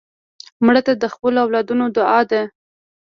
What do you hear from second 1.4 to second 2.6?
اولادونو دعا ده